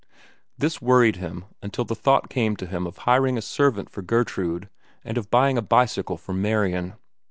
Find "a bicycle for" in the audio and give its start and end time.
5.59-6.33